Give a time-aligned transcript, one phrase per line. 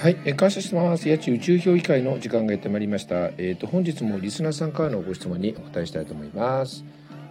[0.00, 1.10] はい、え感謝してます。
[1.10, 3.32] 八千宇宙評議会の時間がやってまいりました。
[3.36, 6.86] えっ、と本日もリスナーさんからのご質問にお答えしたいと思います。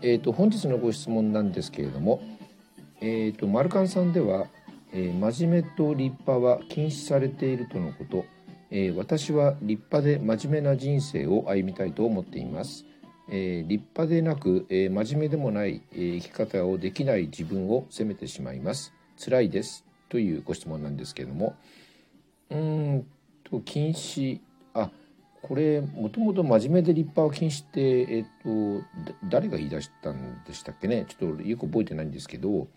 [0.00, 2.22] えっ、と本日のご質問なんですけれども、
[3.02, 4.46] えっ、とマルカンさんでは、
[4.94, 8.24] えー真面目と立派は禁止されているとのこと。
[8.70, 12.86] えー私は立派で真面目な人生を歩みたいと思っています。
[13.28, 18.94] えー立派でなく、えー真面目でもない、えー生き方をできない自分を責めてしまいます。
[19.22, 21.56] 辛いですというご質問なんですけれども。
[22.54, 23.06] うん
[23.44, 24.40] と禁止。
[24.72, 24.90] あ
[25.42, 27.80] これもともと真面目で立派は禁止って
[28.16, 28.82] えっと
[29.28, 31.04] 誰が言い出したんでしたっけね？
[31.08, 32.68] ちょっとよく覚えてないんですけど。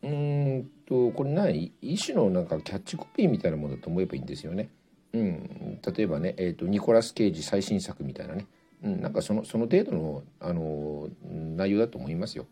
[0.00, 4.70] うーんとこれ何一種のなんかキャッチコピーみたいなものだと思えばいいんですよね。
[5.12, 8.46] うん、例えばね、えっとニコラス・ケイジ最新作みたいなね、
[8.84, 11.08] うん、なんかそのその程度のあの
[11.56, 12.46] 内容だと思いますよ。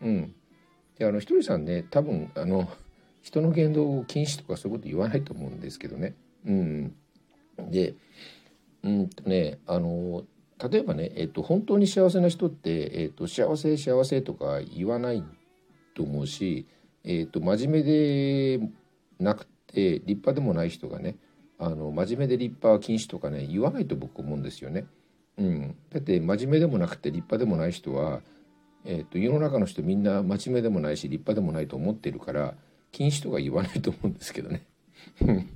[0.00, 0.32] うん、
[0.96, 2.68] であのひとりさんね多分あの
[3.22, 6.14] 人の言動を禁止とかそういうこと言わないと思うんですけどね。
[6.44, 6.94] うん、
[7.70, 7.94] で
[8.82, 10.24] うんとねあの
[10.70, 15.24] 例えばね、えっと、本当に幸せな人って、えっと、幸せ幸せとか言わない
[15.94, 16.66] と思うし、
[17.04, 18.60] えっと、真面目で
[19.18, 21.16] なくて立派でもない人がね
[21.58, 24.86] あの真面目で立派禁止とかね言わないと僕思うんですよね。
[25.38, 28.20] うん、だって真面目でもなくて立派でもない人は、
[28.84, 32.54] えっと、世の中の人みんな真面目でもないし立派でもないと思ってるから
[32.92, 34.62] 禁止とか言わないと思うんですけどね。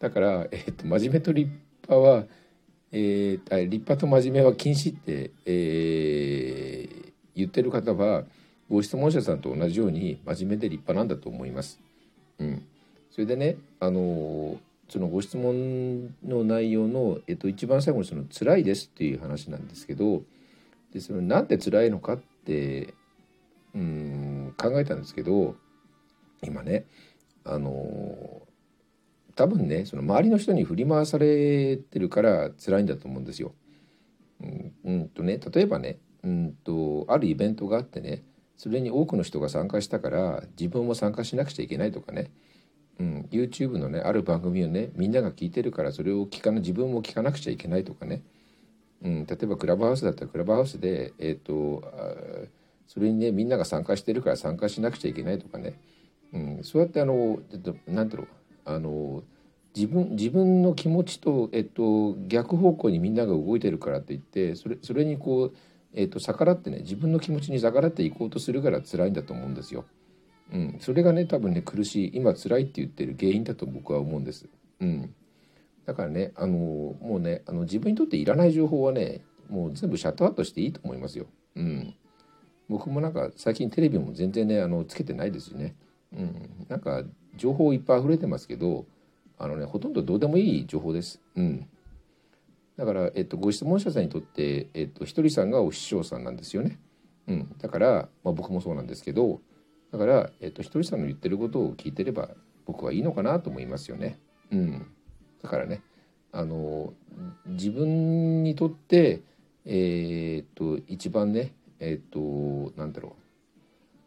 [0.00, 1.50] だから、えっと真面目と立
[1.88, 2.26] 派は、
[2.92, 8.24] えーあ立派と真面目は禁止って、えー言ってる方は
[8.70, 11.80] ご質問者さんと同じように真面目で立派なんだと思います。
[12.38, 12.62] うん、
[13.10, 14.58] それでねあの
[14.88, 20.22] そのご質問の内容の、えっと、一番最後にその「辛いです」っていう話なんですけど
[20.92, 22.94] でそのなんで辛いのかって
[23.74, 25.56] うん考えたんですけど
[26.44, 26.86] 今ね
[27.44, 28.42] あの
[29.34, 33.54] 多分ねその周りの人に振り回されてるから辛いんだと思うんですよ。
[34.84, 38.22] うんとね例えばねうんとあるイベントがあってね
[38.56, 42.30] それに多くの人が参加したから自分も参加しなくちゃいけないとかね、
[42.98, 48.22] うん、YouTube のねある番組をねみんなが聞いてるからそれを聞かな自分も聞かなくちゃいけないとかね、
[49.02, 51.82] うん、例えばクラブハウスだったらクラブハウスで、えー、と
[52.86, 55.78] それにねみんなが参加してるから参加しなくちゃいけないとかね、
[56.34, 58.26] うん、そうやってあのえっとなんだろう
[58.64, 59.22] あの
[59.74, 65.54] 自分自分の気持ちと、えっと、逆方向にみんなが動いてるからって言ってそれそれにこう、
[65.94, 69.84] えっと、逆らってね自分の気持ちに逆らっていこうとするから辛いんだと思うんですよ。
[70.52, 74.46] うん、それがね多分ね苦しい今辛いって言ってる原因だと僕は思うんです。
[74.80, 75.14] うん、
[75.86, 81.26] だからねあのもうねあの自分にとっていらない情報はねもう全部シャットアウトしていいと思いますよ。
[81.56, 81.94] うん、
[82.68, 85.74] 僕もなんか最近テレビも全然ねあのつけてないですしね。
[86.16, 87.02] うん、なんか
[87.36, 88.86] 情報いっぱい溢れてますけど
[89.38, 91.20] あのねほとんどどうでもいい情報です。
[91.34, 91.68] うん。
[92.76, 96.80] だから、えっと、ご質問者さんにとって、えっと、ひとりさんがお師匠さんなんですよね。
[97.28, 97.54] うん。
[97.58, 99.40] だから、まあ、僕もそうなんですけど、
[99.92, 102.30] だから、えっと、ひとりさんの言ってることを聞いてれば、
[102.66, 104.18] 僕はいいのかなと思いますよね。
[104.50, 104.86] うん。
[105.40, 105.82] だからね、
[106.32, 106.92] あの、
[107.46, 109.22] 自分にとって、
[109.64, 113.23] えーっと、一番ね、えっと、なんだろう。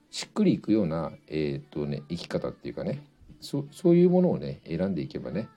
[0.09, 3.03] しっくりいくような、えーとね、生き方っていうかね、
[3.41, 5.47] そそういうものをね選んでいけばね、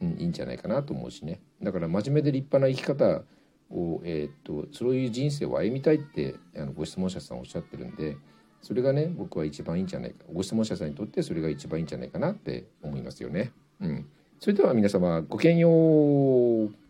[0.00, 3.22] うん、いいんじゃないかなと思うしねだから真面目で立派な生き方
[3.70, 8.16] を、えーとそういう人生を歩みたいってあのご質問者さんおっしゃってるんで
[8.60, 13.52] それがね僕は一番いいんじゃないかご質問者さんにとってそれが一番いいんじゃないかなって思いますよね。
[13.80, 14.06] うん、
[14.38, 16.81] それでは皆様ごきげんよう。